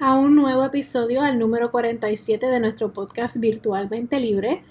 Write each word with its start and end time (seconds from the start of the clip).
a 0.00 0.14
un 0.14 0.34
nuevo 0.34 0.64
episodio, 0.64 1.20
al 1.20 1.38
número 1.38 1.70
47 1.70 2.46
de 2.46 2.58
nuestro 2.58 2.90
podcast 2.90 3.36
Virtualmente 3.36 4.18
Libre. 4.18 4.62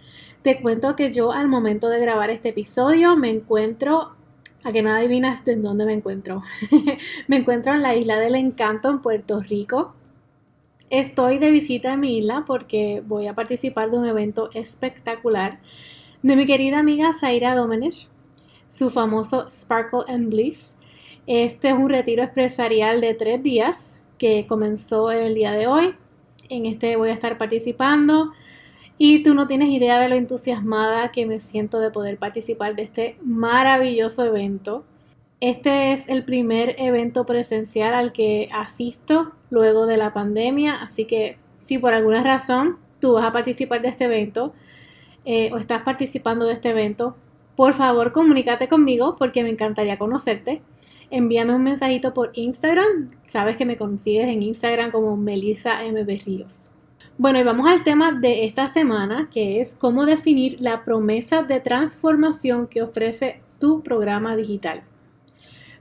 Te 0.42 0.60
cuento 0.60 0.96
que 0.96 1.12
yo 1.12 1.32
al 1.32 1.48
momento 1.48 1.88
de 1.88 2.00
grabar 2.00 2.32
este 2.32 2.50
episodio 2.50 3.16
me 3.16 3.30
encuentro, 3.30 4.16
a 4.64 4.72
que 4.72 4.82
no 4.82 4.90
adivinas 4.90 5.46
de 5.46 5.56
dónde 5.56 5.86
me 5.86 5.94
encuentro, 5.94 6.42
me 7.28 7.38
encuentro 7.38 7.76
en 7.76 7.84
la 7.84 7.96
isla 7.96 8.18
del 8.18 8.34
encanto 8.34 8.90
en 8.90 9.02
Puerto 9.02 9.40
Rico. 9.40 9.94
Estoy 10.90 11.38
de 11.38 11.52
visita 11.52 11.94
en 11.94 12.00
mi 12.00 12.18
isla 12.18 12.44
porque 12.48 13.04
voy 13.06 13.28
a 13.28 13.36
participar 13.36 13.92
de 13.92 13.98
un 14.00 14.08
evento 14.08 14.50
espectacular 14.56 15.60
de 16.24 16.36
mi 16.36 16.48
querida 16.48 16.80
amiga 16.80 17.14
Zaira 17.14 17.54
Domenech, 17.54 18.08
su 18.68 18.90
famoso 18.90 19.48
Sparkle 19.48 20.06
and 20.08 20.30
Bliss. 20.30 20.76
Este 21.28 21.68
es 21.68 21.76
un 21.76 21.90
retiro 21.90 22.24
empresarial 22.24 23.00
de 23.00 23.14
tres 23.14 23.44
días 23.44 24.00
que 24.20 24.46
comenzó 24.46 25.12
en 25.12 25.24
el 25.24 25.34
día 25.34 25.54
de 25.54 25.66
hoy. 25.66 25.96
En 26.50 26.68
este 26.68 26.96
voy 26.96 27.10
a 27.10 27.14
estar 27.14 27.40
participando 27.40 28.32
y 29.00 29.24
tú 29.24 29.34
no 29.34 29.48
tienes 29.48 29.70
idea 29.70 29.98
de 29.98 30.10
lo 30.10 30.16
entusiasmada 30.16 31.12
que 31.12 31.26
me 31.26 31.40
siento 31.40 31.80
de 31.80 31.90
poder 31.90 32.18
participar 32.18 32.76
de 32.76 32.84
este 32.84 33.18
maravilloso 33.24 34.26
evento. 34.26 34.84
Este 35.40 35.94
es 35.94 36.10
el 36.10 36.26
primer 36.26 36.76
evento 36.78 37.26
presencial 37.26 37.94
al 37.94 38.12
que 38.12 38.50
asisto 38.52 39.32
luego 39.50 39.86
de 39.86 39.96
la 39.96 40.14
pandemia, 40.14 40.82
así 40.84 41.06
que 41.06 41.38
si 41.62 41.78
por 41.78 41.94
alguna 41.94 42.22
razón 42.22 42.78
tú 43.00 43.14
vas 43.14 43.26
a 43.26 43.32
participar 43.32 43.82
de 43.82 43.88
este 43.88 44.04
evento 44.04 44.54
eh, 45.24 45.50
o 45.54 45.58
estás 45.58 45.84
participando 45.84 46.46
de 46.46 46.54
este 46.54 46.70
evento, 46.70 47.16
por 47.56 47.74
favor 47.74 48.12
comunícate 48.12 48.68
conmigo 48.68 49.16
porque 49.18 49.44
me 49.44 49.50
encantaría 49.50 49.98
conocerte 49.98 50.62
envíame 51.12 51.56
un 51.56 51.64
mensajito 51.64 52.14
por 52.14 52.32
Instagram. 52.34 53.08
Sabes 53.28 53.58
que 53.58 53.66
me 53.66 53.78
consigues 53.78 54.28
en 54.28 54.44
Instagram 54.44 54.92
como 54.92 55.18
Melissa 55.18 55.80
MB 55.84 56.26
Ríos. 56.26 56.70
Bueno, 57.18 57.40
y 57.40 57.44
vamos 57.44 57.70
al 57.70 57.84
tema 57.84 58.14
de 58.14 58.46
esta 58.46 58.68
semana, 58.68 59.30
que 59.32 59.60
es 59.60 59.76
cómo 59.76 60.06
definir 60.06 60.62
la 60.62 60.86
promesa 60.86 61.44
de 61.44 61.60
transformación 61.60 62.68
que 62.68 62.82
ofrece 62.82 63.42
tu 63.60 63.84
programa 63.84 64.36
digital. 64.36 64.84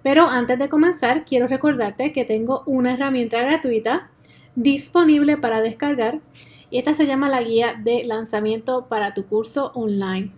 Pero 0.03 0.29
antes 0.29 0.59
de 0.59 0.69
comenzar, 0.69 1.25
quiero 1.25 1.47
recordarte 1.47 2.13
que 2.13 2.25
tengo 2.25 2.63
una 2.67 2.95
herramienta 2.95 3.41
gratuita 3.41 4.11
disponible 4.57 5.37
para 5.37 5.61
descargar 5.61 6.21
y 6.71 6.79
esta 6.79 6.95
se 6.95 7.07
llama 7.07 7.29
la 7.29 7.43
guía 7.43 7.75
de 7.79 8.05
lanzamiento 8.05 8.87
para 8.89 9.15
tu 9.15 9.27
curso 9.27 9.73
online. 9.75 10.33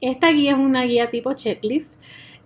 Esta 0.00 0.30
guía 0.30 0.52
es 0.52 0.58
una 0.58 0.84
guía 0.84 1.10
tipo 1.10 1.32
checklist 1.32 2.00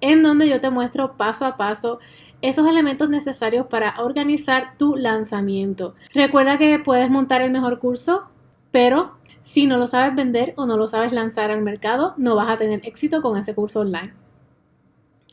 en 0.05 0.23
donde 0.23 0.49
yo 0.49 0.61
te 0.61 0.69
muestro 0.69 1.17
paso 1.17 1.47
a 1.47 1.57
paso 1.57 1.99
esos 2.43 2.69
elementos 2.69 3.09
necesarios 3.09 3.69
para 3.69 4.03
organizar 4.03 4.77
tu 4.77 4.97
lanzamiento. 4.97 5.95
Recuerda 6.13 6.59
que 6.59 6.79
puedes 6.79 7.09
montar 7.09 7.41
el 7.41 7.51
mejor 7.51 7.79
curso, 7.79 8.29
pero 8.71 9.15
si 9.41 9.67
no 9.67 9.79
lo 9.79 9.87
sabes 9.87 10.15
vender 10.15 10.53
o 10.57 10.67
no 10.67 10.77
lo 10.77 10.89
sabes 10.89 11.15
lanzar 11.15 11.51
al 11.51 11.63
mercado, 11.63 12.13
no 12.19 12.37
vas 12.37 12.51
a 12.51 12.59
tener 12.59 12.83
éxito 12.85 13.23
con 13.23 13.39
ese 13.39 13.55
curso 13.55 13.81
online. 13.81 14.13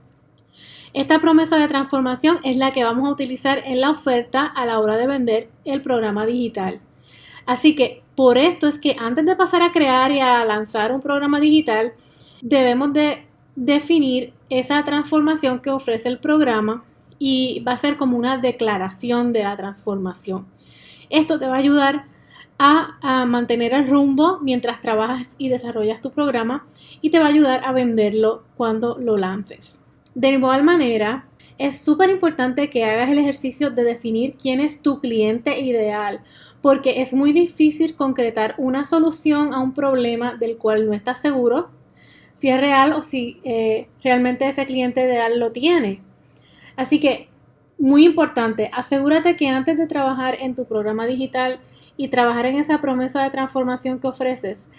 Esta 0.94 1.20
promesa 1.20 1.58
de 1.58 1.66
transformación 1.66 2.38
es 2.44 2.56
la 2.56 2.70
que 2.70 2.84
vamos 2.84 3.08
a 3.08 3.12
utilizar 3.12 3.62
en 3.66 3.80
la 3.80 3.90
oferta 3.90 4.46
a 4.46 4.64
la 4.64 4.78
hora 4.78 4.96
de 4.96 5.08
vender 5.08 5.48
el 5.64 5.82
programa 5.82 6.24
digital. 6.24 6.80
Así 7.46 7.74
que 7.74 8.04
por 8.14 8.38
esto 8.38 8.68
es 8.68 8.78
que 8.78 8.96
antes 8.96 9.26
de 9.26 9.34
pasar 9.34 9.62
a 9.62 9.72
crear 9.72 10.12
y 10.12 10.20
a 10.20 10.44
lanzar 10.44 10.92
un 10.92 11.00
programa 11.00 11.40
digital, 11.40 11.94
debemos 12.42 12.92
de 12.92 13.26
definir 13.56 14.32
esa 14.48 14.84
transformación 14.84 15.60
que 15.60 15.70
ofrece 15.70 16.08
el 16.08 16.18
programa 16.18 16.84
y 17.18 17.60
va 17.60 17.72
a 17.72 17.78
ser 17.78 17.96
como 17.96 18.16
una 18.16 18.38
declaración 18.38 19.32
de 19.32 19.42
la 19.42 19.56
transformación. 19.56 20.46
Esto 21.10 21.38
te 21.38 21.46
va 21.46 21.56
a 21.56 21.58
ayudar 21.58 22.06
a, 22.58 23.24
mantener 23.26 23.72
el 23.72 23.88
rumbo 23.88 24.38
mientras 24.42 24.80
trabajas 24.80 25.34
y 25.38 25.48
desarrollas 25.48 26.00
tu 26.00 26.10
programa 26.10 26.66
y 27.00 27.10
te 27.10 27.18
va 27.18 27.26
a 27.26 27.28
ayudar 27.28 27.64
a 27.64 27.72
venderlo 27.72 28.42
cuando 28.56 28.98
lo 28.98 29.16
lances. 29.16 29.82
De 30.14 30.30
igual 30.30 30.62
manera, 30.62 31.26
es 31.56 31.80
súper 31.80 32.10
importante 32.10 32.68
que 32.68 32.84
hagas 32.84 33.08
el 33.08 33.18
ejercicio 33.18 33.70
de 33.70 33.84
definir 33.84 34.36
quién 34.40 34.60
es 34.60 34.82
tu 34.82 35.00
cliente 35.00 35.60
ideal, 35.60 36.20
porque 36.60 37.00
es 37.00 37.14
muy 37.14 37.32
difícil 37.32 37.94
concretar 37.94 38.54
una 38.58 38.84
solución 38.84 39.54
a 39.54 39.60
un 39.60 39.72
problema 39.72 40.34
del 40.34 40.58
cual 40.58 40.86
no 40.86 40.92
estás 40.92 41.20
seguro 41.20 41.70
si 42.34 42.48
es 42.48 42.60
real 42.60 42.92
o 42.92 43.02
si 43.02 43.40
eh, 43.44 43.88
realmente 44.02 44.48
ese 44.48 44.66
cliente 44.66 45.02
ideal 45.02 45.38
lo 45.38 45.52
tiene. 45.52 46.00
Así 46.76 47.00
que, 47.00 47.28
muy 47.78 48.04
importante, 48.04 48.70
asegúrate 48.72 49.36
que 49.36 49.48
antes 49.48 49.76
de 49.76 49.86
trabajar 49.86 50.36
en 50.40 50.54
tu 50.54 50.64
programa 50.64 51.06
digital 51.06 51.60
y 51.96 52.08
trabajar 52.08 52.46
en 52.46 52.56
esa 52.56 52.80
promesa 52.80 53.22
de 53.22 53.30
transformación 53.30 54.00
que 54.00 54.08
ofreces, 54.08 54.70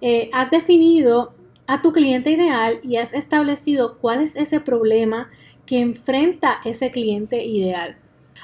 eh, 0.00 0.30
has 0.32 0.50
definido 0.50 1.34
a 1.66 1.82
tu 1.82 1.92
cliente 1.92 2.30
ideal 2.30 2.80
y 2.82 2.96
has 2.96 3.12
establecido 3.12 3.98
cuál 3.98 4.22
es 4.22 4.36
ese 4.36 4.60
problema 4.60 5.30
que 5.66 5.80
enfrenta 5.80 6.60
ese 6.64 6.90
cliente 6.90 7.44
ideal. 7.44 7.96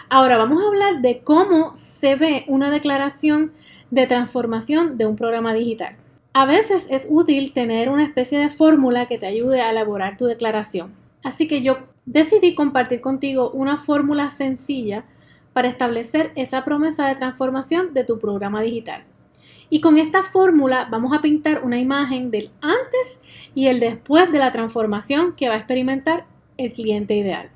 Ahora 0.08 0.36
vamos 0.36 0.62
a 0.62 0.66
hablar 0.66 1.00
de 1.00 1.20
cómo 1.20 1.74
se 1.74 2.16
ve 2.16 2.44
una 2.48 2.70
declaración 2.70 3.52
de 3.90 4.06
transformación 4.06 4.98
de 4.98 5.06
un 5.06 5.16
programa 5.16 5.54
digital. 5.54 5.96
A 6.36 6.46
veces 6.46 6.88
es 6.90 7.06
útil 7.08 7.52
tener 7.52 7.88
una 7.88 8.02
especie 8.02 8.40
de 8.40 8.48
fórmula 8.48 9.06
que 9.06 9.18
te 9.18 9.26
ayude 9.26 9.60
a 9.60 9.70
elaborar 9.70 10.16
tu 10.16 10.24
declaración. 10.24 10.92
Así 11.22 11.46
que 11.46 11.62
yo 11.62 11.78
decidí 12.06 12.56
compartir 12.56 13.00
contigo 13.00 13.52
una 13.52 13.76
fórmula 13.78 14.32
sencilla 14.32 15.04
para 15.52 15.68
establecer 15.68 16.32
esa 16.34 16.64
promesa 16.64 17.06
de 17.06 17.14
transformación 17.14 17.94
de 17.94 18.02
tu 18.02 18.18
programa 18.18 18.62
digital. 18.62 19.04
Y 19.70 19.80
con 19.80 19.96
esta 19.96 20.24
fórmula 20.24 20.88
vamos 20.90 21.16
a 21.16 21.22
pintar 21.22 21.62
una 21.62 21.78
imagen 21.78 22.32
del 22.32 22.50
antes 22.60 23.20
y 23.54 23.68
el 23.68 23.78
después 23.78 24.32
de 24.32 24.40
la 24.40 24.50
transformación 24.50 25.36
que 25.36 25.46
va 25.46 25.54
a 25.54 25.58
experimentar 25.58 26.26
el 26.56 26.72
cliente 26.72 27.14
ideal. 27.14 27.50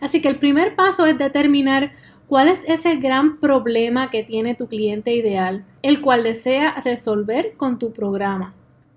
Así 0.00 0.20
que 0.20 0.26
el 0.26 0.40
primer 0.40 0.74
paso 0.74 1.06
es 1.06 1.16
determinar 1.16 1.92
¿Cuál 2.28 2.48
es 2.48 2.64
ese 2.66 2.96
gran 2.96 3.38
problema 3.38 4.10
que 4.10 4.24
tiene 4.24 4.56
tu 4.56 4.66
cliente 4.66 5.14
ideal, 5.14 5.64
el 5.82 6.00
cual 6.00 6.24
desea 6.24 6.80
resolver 6.84 7.54
con 7.56 7.78
tu 7.78 7.92
programa? 7.92 8.52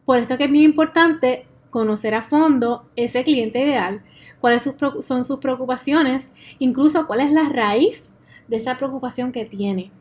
Por 0.06 0.18
esto 0.18 0.38
que 0.38 0.46
es 0.46 0.50
muy 0.50 0.64
importante 0.64 1.46
conocer 1.70 2.16
a 2.16 2.24
fondo 2.24 2.86
ese 2.96 3.24
cliente 3.24 3.64
ideal, 3.64 4.02
cuáles 4.42 4.68
son 5.02 5.24
sus 5.24 5.38
preocupaciones, 5.38 6.34
incluso 6.58 7.06
cuál 7.06 7.20
es 7.20 7.31
la 7.31 7.44
raíz 7.50 8.12
de 8.48 8.58
esa 8.58 8.78
preocupación 8.78 9.32
que 9.32 9.46
tiene. 9.46 9.92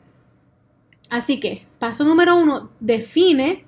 Así 1.11 1.39
que, 1.39 1.67
paso 1.79 2.05
número 2.05 2.35
uno, 2.35 2.71
define 2.81 3.65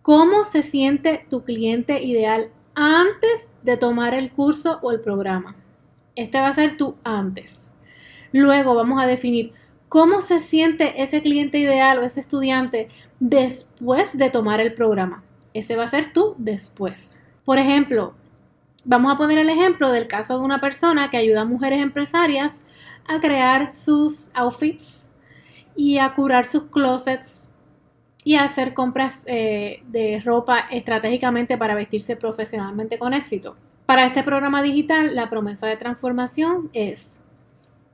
cómo 0.00 0.44
se 0.44 0.62
siente 0.62 1.26
tu 1.28 1.44
cliente 1.44 2.02
ideal 2.02 2.48
antes 2.74 3.52
de 3.62 3.76
tomar 3.76 4.14
el 4.14 4.30
curso 4.30 4.78
o 4.80 4.92
el 4.92 5.00
programa. 5.00 5.56
Este 6.16 6.40
va 6.40 6.48
a 6.48 6.54
ser 6.54 6.78
tu 6.78 6.94
antes. 7.04 7.68
Luego 8.32 8.74
vamos 8.74 9.02
a 9.02 9.06
definir 9.06 9.52
cómo 9.88 10.20
se 10.20 10.38
siente 10.38 11.02
ese 11.02 11.20
cliente 11.22 11.58
ideal 11.58 11.98
o 11.98 12.02
ese 12.02 12.20
estudiante 12.20 12.88
después 13.20 14.16
de 14.16 14.30
tomar 14.30 14.60
el 14.60 14.74
programa. 14.74 15.22
Ese 15.54 15.76
va 15.76 15.84
a 15.84 15.88
ser 15.88 16.12
tu 16.12 16.34
después. 16.38 17.20
Por 17.44 17.58
ejemplo, 17.58 18.14
vamos 18.84 19.12
a 19.12 19.16
poner 19.16 19.38
el 19.38 19.50
ejemplo 19.50 19.90
del 19.90 20.08
caso 20.08 20.38
de 20.38 20.44
una 20.44 20.60
persona 20.60 21.10
que 21.10 21.18
ayuda 21.18 21.42
a 21.42 21.44
mujeres 21.44 21.82
empresarias 21.82 22.62
a 23.06 23.20
crear 23.20 23.74
sus 23.76 24.30
outfits 24.34 25.10
y 25.76 25.98
a 25.98 26.14
curar 26.14 26.46
sus 26.46 26.64
closets 26.64 27.50
y 28.24 28.36
a 28.36 28.44
hacer 28.44 28.72
compras 28.72 29.24
eh, 29.26 29.82
de 29.88 30.20
ropa 30.24 30.60
estratégicamente 30.70 31.58
para 31.58 31.74
vestirse 31.74 32.16
profesionalmente 32.16 32.98
con 32.98 33.14
éxito. 33.14 33.56
Para 33.86 34.06
este 34.06 34.22
programa 34.22 34.62
digital, 34.62 35.14
la 35.14 35.28
promesa 35.28 35.66
de 35.66 35.76
transformación 35.76 36.70
es, 36.72 37.22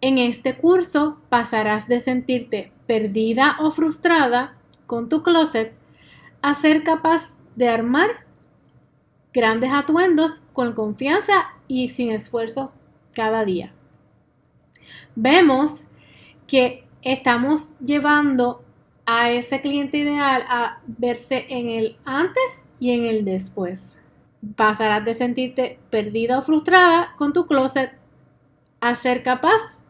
en 0.01 0.19
este 0.19 0.57
curso 0.57 1.19
pasarás 1.29 1.89
de 1.89 2.01
sentirte 2.01 2.73
perdida 2.87 3.57
o 3.61 3.71
frustrada 3.71 4.57
con 4.87 5.09
tu 5.09 5.23
closet 5.23 5.75
a 6.43 6.55
ser 6.55 6.85
capaz 6.85 7.39
de 7.57 7.69
armar 7.69 8.25
grandes 9.33 9.73
atuendos 9.73 10.43
con 10.53 10.73
confianza 10.73 11.49
y 11.67 11.89
sin 11.89 12.11
esfuerzo 12.11 12.73
cada 13.15 13.45
día. 13.45 13.73
Vemos 15.17 15.87
que 16.47 16.85
estamos 17.03 17.75
llevando 17.81 18.63
a 19.05 19.31
ese 19.31 19.61
cliente 19.61 19.99
ideal 19.99 20.45
a 20.49 20.81
verse 20.87 21.47
en 21.49 21.69
el 21.69 21.97
antes 22.05 22.67
y 22.79 22.93
en 22.93 23.05
el 23.05 23.25
después. 23.25 23.99
Pasarás 24.55 25.05
de 25.05 25.15
sentirte 25.15 25.79
perdida 25.91 26.39
o 26.39 26.43
frustrada 26.43 27.15
con 27.17 27.33
tu 27.33 27.47
closet 27.47 27.93
a 28.81 28.95
ser 28.95 29.23
capaz 29.23 29.83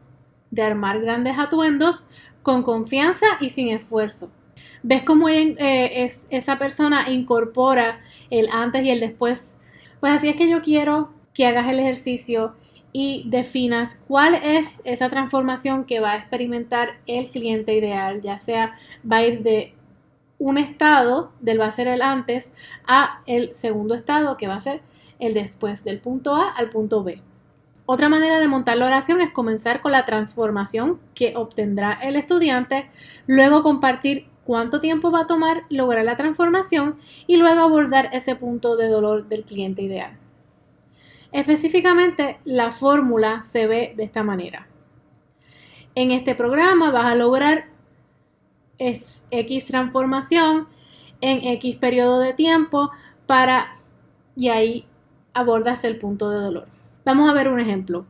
de 0.51 0.63
armar 0.63 1.01
grandes 1.01 1.39
atuendos 1.39 2.07
con 2.43 2.63
confianza 2.63 3.27
y 3.41 3.51
sin 3.51 3.69
esfuerzo. 3.69 4.31
¿Ves 4.83 5.03
cómo 5.03 5.29
eh, 5.29 6.11
esa 6.31 6.59
persona 6.59 7.11
incorpora 7.11 8.01
el 8.31 8.49
antes 8.53 8.85
y 8.85 8.91
el 8.91 9.01
después? 9.01 9.61
Pues 10.01 10.13
así 10.13 10.29
es 10.29 10.37
que 10.37 10.49
yo 10.49 10.63
quiero 10.63 11.11
que 11.35 11.47
hagas 11.47 11.69
el 11.69 11.79
ejercicio 11.79 12.55
y 12.93 13.25
definas 13.27 14.01
cuál 14.07 14.35
es 14.35 14.81
esa 14.85 15.09
transformación 15.09 15.85
que 15.85 16.01
va 16.01 16.13
a 16.13 16.17
experimentar 16.17 16.99
el 17.07 17.27
cliente 17.27 17.75
ideal, 17.75 18.23
ya 18.23 18.39
sea 18.39 18.77
va 19.11 19.19
a 19.19 19.25
ir 19.25 19.43
de 19.43 19.75
un 20.39 20.57
estado 20.57 21.33
del 21.41 21.61
va 21.61 21.67
a 21.67 21.73
ser 21.73 21.89
el 21.89 22.01
antes 22.01 22.55
a 22.87 23.23
el 23.27 23.55
segundo 23.55 23.95
estado 23.95 24.37
que 24.37 24.49
va 24.49 24.55
a 24.55 24.61
ser 24.61 24.81
el 25.19 25.35
después 25.35 25.85
del 25.85 26.01
punto 26.01 26.35
A 26.35 26.49
al 26.51 26.71
punto 26.71 27.03
B. 27.03 27.21
Otra 27.91 28.11
manera 28.11 28.39
de 28.39 28.49
montar 28.49 28.77
la 28.77 28.85
oración 28.85 29.23
es 29.23 29.31
comenzar 29.31 29.81
con 29.81 29.93
la 29.93 30.05
transformación 30.05 31.01
que 31.15 31.35
obtendrá 31.39 31.95
el 31.95 32.17
estudiante, 32.17 32.91
luego 33.27 33.63
compartir 33.63 34.27
cuánto 34.45 34.79
tiempo 34.79 35.11
va 35.11 35.21
a 35.21 35.27
tomar 35.27 35.63
lograr 35.71 36.05
la 36.05 36.15
transformación 36.15 36.99
y 37.27 37.39
luego 37.39 37.63
abordar 37.63 38.11
ese 38.13 38.37
punto 38.37 38.77
de 38.77 38.89
dolor 38.89 39.27
del 39.29 39.45
cliente 39.45 39.81
ideal. 39.81 40.19
Específicamente, 41.33 42.39
la 42.45 42.73
fórmula 42.73 43.41
se 43.41 43.67
ve 43.67 43.95
de 43.97 44.05
esta 44.05 44.23
manera. 44.23 44.69
En 45.95 46.11
este 46.11 46.35
programa 46.35 46.91
vas 46.91 47.07
a 47.07 47.15
lograr 47.15 47.69
X 48.79 49.65
transformación 49.65 50.69
en 51.23 51.43
X 51.55 51.77
periodo 51.77 52.21
de 52.21 52.35
tiempo 52.35 52.91
para 53.27 53.79
y 54.37 54.51
ahí 54.51 54.87
abordas 55.33 55.85
el 55.85 55.99
punto 55.99 56.29
de 56.29 56.37
dolor. 56.37 56.78
Vamos 57.09 57.31
a 57.31 57.33
ver 57.33 57.49
un 57.49 57.59
ejemplo. 57.59 58.05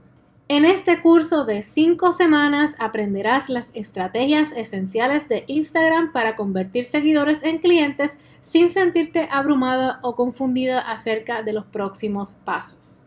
En 0.49 0.65
este 0.65 1.01
curso 1.01 1.45
de 1.45 1.63
5 1.63 2.11
semanas 2.11 2.75
aprenderás 2.81 3.49
las 3.49 3.73
estrategias 3.77 4.51
esenciales 4.51 5.29
de 5.29 5.45
Instagram 5.47 6.11
para 6.11 6.35
convertir 6.35 6.85
seguidores 6.85 7.45
en 7.45 7.59
clientes 7.59 8.19
sin 8.41 8.69
sentirte 8.69 9.29
abrumada 9.31 10.01
o 10.03 10.17
confundida 10.17 10.81
acerca 10.81 11.45
de 11.45 11.53
los 11.53 11.65
próximos 11.67 12.41
pasos. 12.45 13.01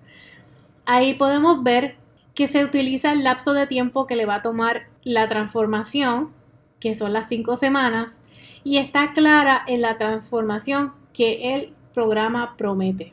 Ahí 0.86 1.16
podemos 1.16 1.62
ver 1.62 1.98
que 2.36 2.48
se 2.48 2.64
utiliza 2.64 3.12
el 3.12 3.26
lapso 3.26 3.52
de 3.52 3.68
tiempo 3.68 4.08
que 4.08 4.16
le 4.16 4.26
va 4.26 4.36
a 4.36 4.42
tomar 4.42 4.84
la 5.04 5.28
transformación, 5.28 6.32
que 6.80 6.96
son 6.96 7.12
las 7.12 7.28
cinco 7.28 7.58
semanas, 7.58 8.22
y 8.64 8.78
está 8.78 9.12
clara 9.12 9.62
en 9.68 9.82
la 9.82 9.98
transformación 9.98 10.94
que 11.12 11.54
el 11.54 11.74
programa 11.94 12.56
promete. 12.56 13.12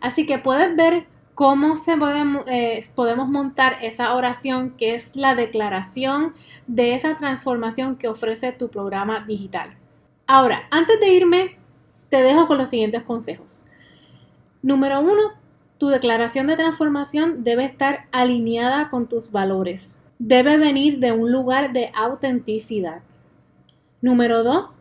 Así 0.00 0.24
que 0.24 0.38
puedes 0.38 0.76
ver 0.76 1.08
cómo 1.36 1.76
se 1.76 1.96
eh, 2.46 2.84
podemos 2.94 3.28
montar 3.28 3.76
esa 3.82 4.14
oración 4.14 4.70
que 4.70 4.94
es 4.94 5.16
la 5.16 5.34
declaración 5.34 6.34
de 6.66 6.94
esa 6.94 7.18
transformación 7.18 7.96
que 7.96 8.08
ofrece 8.08 8.52
tu 8.52 8.70
programa 8.70 9.22
digital. 9.26 9.76
Ahora, 10.26 10.66
antes 10.70 10.98
de 10.98 11.10
irme, 11.10 11.58
te 12.08 12.22
dejo 12.22 12.46
con 12.46 12.56
los 12.56 12.70
siguientes 12.70 13.02
consejos. 13.02 13.66
Número 14.62 14.98
uno, 15.00 15.34
tu 15.76 15.88
declaración 15.88 16.46
de 16.46 16.56
transformación 16.56 17.44
debe 17.44 17.66
estar 17.66 18.06
alineada 18.12 18.88
con 18.88 19.06
tus 19.06 19.30
valores. 19.30 20.00
Debe 20.18 20.56
venir 20.56 21.00
de 21.00 21.12
un 21.12 21.30
lugar 21.30 21.74
de 21.74 21.92
autenticidad. 21.94 23.02
Número 24.00 24.42
dos, 24.42 24.78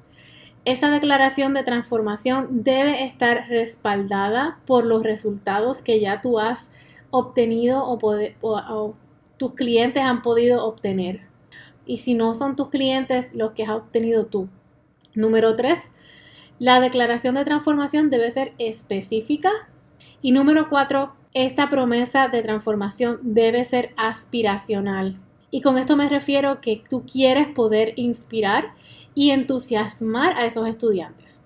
esa 0.65 0.89
declaración 0.89 1.53
de 1.53 1.63
transformación 1.63 2.63
debe 2.63 3.05
estar 3.05 3.47
respaldada 3.47 4.59
por 4.65 4.83
los 4.83 5.03
resultados 5.03 5.83
que 5.83 5.99
ya 5.99 6.21
tú 6.21 6.39
has 6.39 6.73
obtenido 7.11 7.83
o, 7.85 8.95
tus 9.37 9.53
clientes 9.53 10.01
han 10.01 10.21
podido 10.21 10.65
obtener. 10.65 11.21
Y 11.85 11.97
si 11.97 12.15
no 12.15 12.33
son 12.33 12.55
tus 12.55 12.69
clientes, 12.69 13.35
los 13.35 13.51
que 13.51 13.63
has 13.63 13.69
obtenido 13.69 14.25
tú. 14.25 14.49
Número 15.13 15.55
tres, 15.55 15.91
la 16.57 16.79
declaración 16.79 17.35
de 17.35 17.45
transformación 17.45 18.09
debe 18.09 18.31
ser 18.31 18.53
específica, 18.57 19.51
y 20.21 20.31
número 20.31 20.69
cuatro, 20.69 21.13
esta 21.33 21.69
promesa 21.69 22.29
de 22.29 22.41
transformación 22.41 23.19
debe 23.21 23.65
ser 23.65 23.93
aspiracional. 23.97 25.19
Y 25.51 25.61
con 25.61 25.77
esto 25.77 25.95
me 25.95 26.09
refiero 26.09 26.59
que 26.61 26.81
tú 26.89 27.05
quieres 27.05 27.47
poder 27.49 27.93
inspirar 27.97 28.73
y 29.15 29.31
entusiasmar 29.31 30.37
a 30.37 30.45
esos 30.45 30.67
estudiantes. 30.67 31.45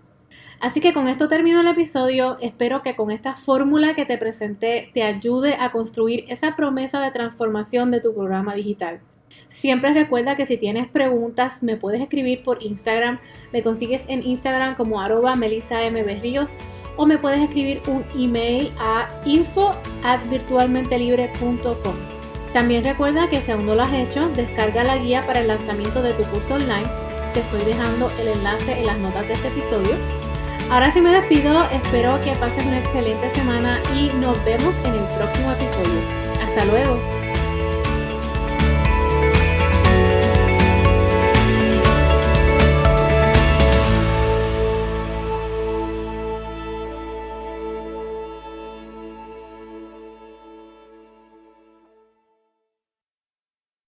Así 0.59 0.81
que 0.81 0.93
con 0.93 1.07
esto 1.07 1.29
termino 1.29 1.61
el 1.61 1.67
episodio. 1.67 2.37
Espero 2.41 2.81
que 2.81 2.95
con 2.95 3.11
esta 3.11 3.35
fórmula 3.35 3.93
que 3.93 4.05
te 4.05 4.17
presenté 4.17 4.89
te 4.93 5.03
ayude 5.03 5.55
a 5.55 5.71
construir 5.71 6.25
esa 6.27 6.57
promesa 6.57 6.99
de 6.99 7.11
transformación 7.11 7.91
de 7.91 8.01
tu 8.01 8.13
programa 8.13 8.55
digital. 8.55 8.99
Siempre 9.47 9.93
recuerda 9.93 10.35
que 10.35 10.45
si 10.45 10.57
tienes 10.57 10.87
preguntas 10.87 11.63
me 11.63 11.77
puedes 11.77 12.01
escribir 12.01 12.43
por 12.43 12.61
Instagram. 12.61 13.19
Me 13.53 13.63
consigues 13.63 14.05
en 14.09 14.23
Instagram 14.23 14.75
como 14.75 14.99
arroba 14.99 15.35
melisambberrios 15.35 16.57
o 16.97 17.05
me 17.05 17.17
puedes 17.17 17.39
escribir 17.39 17.81
un 17.87 18.03
email 18.13 18.71
a 18.79 19.07
info 19.25 19.71
at 20.03 20.19
virtualmentelibre.com. 20.29 21.95
También 22.53 22.83
recuerda 22.83 23.29
que 23.29 23.41
si 23.41 23.51
aún 23.51 23.65
no 23.65 23.75
lo 23.75 23.83
has 23.83 23.93
hecho, 23.93 24.27
descarga 24.29 24.83
la 24.83 24.97
guía 24.97 25.25
para 25.25 25.39
el 25.39 25.47
lanzamiento 25.47 26.01
de 26.01 26.13
tu 26.13 26.23
curso 26.23 26.55
online. 26.55 27.08
Estoy 27.39 27.63
dejando 27.63 28.11
el 28.19 28.27
enlace 28.27 28.79
en 28.79 28.85
las 28.85 28.97
notas 28.97 29.25
de 29.27 29.33
este 29.33 29.47
episodio. 29.47 29.95
Ahora 30.69 30.91
sí 30.91 30.99
me 30.99 31.09
despido, 31.09 31.69
espero 31.71 32.19
que 32.21 32.35
pases 32.35 32.65
una 32.65 32.79
excelente 32.79 33.29
semana 33.31 33.81
y 33.95 34.11
nos 34.17 34.43
vemos 34.43 34.75
en 34.83 34.93
el 34.93 35.05
próximo 35.17 35.51
episodio. 35.53 36.01
Hasta 36.43 36.65
luego. 36.65 37.18